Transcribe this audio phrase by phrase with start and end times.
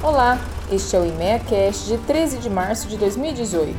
[0.00, 0.38] Olá,
[0.70, 3.76] este é o IMEA Cast de 13 de março de 2018.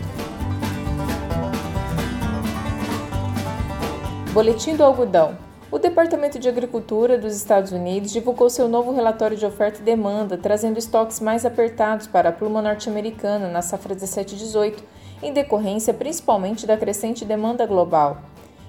[4.33, 5.37] Boletim do Algodão.
[5.71, 10.37] O Departamento de Agricultura dos Estados Unidos divulgou seu novo relatório de oferta e demanda,
[10.37, 14.75] trazendo estoques mais apertados para a pluma norte-americana na safra 17-18,
[15.23, 18.17] em decorrência principalmente da crescente demanda global.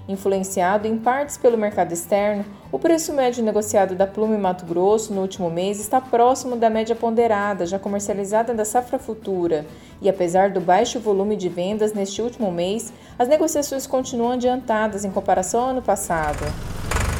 [0.07, 5.13] Influenciado em partes pelo mercado externo, o preço médio negociado da pluma em Mato Grosso
[5.13, 9.65] no último mês está próximo da média ponderada, já comercializada da safra futura,
[10.01, 15.11] e apesar do baixo volume de vendas neste último mês, as negociações continuam adiantadas em
[15.11, 16.43] comparação ao ano passado.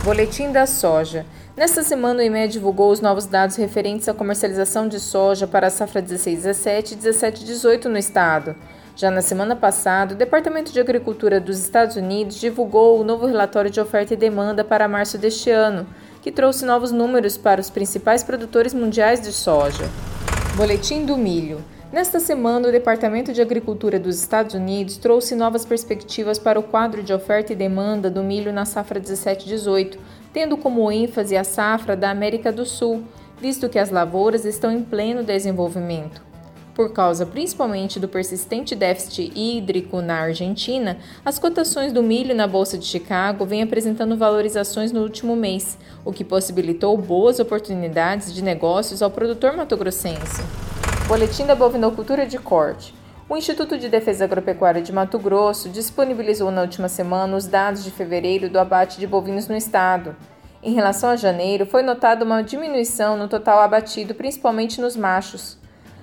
[0.03, 1.25] Boletim da Soja.
[1.55, 5.69] Nesta semana, o IME divulgou os novos dados referentes à comercialização de soja para a
[5.69, 8.55] safra 16-17 e 17-18 no estado.
[8.95, 13.71] Já na semana passada, o Departamento de Agricultura dos Estados Unidos divulgou o novo relatório
[13.71, 15.87] de oferta e demanda para março deste ano,
[16.21, 19.85] que trouxe novos números para os principais produtores mundiais de soja.
[20.55, 21.63] Boletim do Milho.
[21.91, 27.03] Nesta semana, o Departamento de Agricultura dos Estados Unidos trouxe novas perspectivas para o quadro
[27.03, 29.97] de oferta e demanda do milho na safra 17-18,
[30.31, 33.03] tendo como ênfase a safra da América do Sul,
[33.41, 36.30] visto que as lavouras estão em pleno desenvolvimento.
[36.81, 42.75] Por causa principalmente do persistente déficit hídrico na Argentina, as cotações do milho na Bolsa
[42.75, 49.03] de Chicago vêm apresentando valorizações no último mês, o que possibilitou boas oportunidades de negócios
[49.03, 50.41] ao produtor matogrossense.
[51.07, 52.95] Boletim da Bovinocultura de Corte.
[53.29, 57.91] O Instituto de Defesa Agropecuária de Mato Grosso disponibilizou na última semana os dados de
[57.91, 60.15] fevereiro do abate de bovinos no estado.
[60.63, 65.60] Em relação a janeiro, foi notada uma diminuição no total abatido, principalmente nos machos.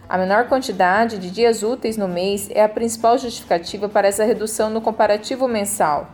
[0.08, 4.70] A menor quantidade de dias úteis no mês é a principal justificativa para essa redução
[4.70, 6.08] no comparativo mensal.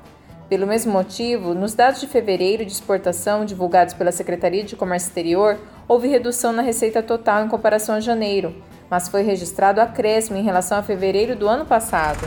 [0.48, 5.60] Pelo mesmo motivo, nos dados de fevereiro de exportação divulgados pela Secretaria de Comércio Exterior,
[5.86, 8.52] houve redução na receita total em comparação a janeiro,
[8.90, 12.26] mas foi registrado acréscimo em relação a fevereiro do ano passado.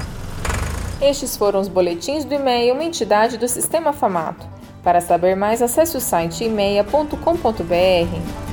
[1.02, 4.48] Estes foram os boletins do e-mail, uma entidade do Sistema Famato.
[4.82, 8.47] Para saber mais, acesse o site e-mail.com.br.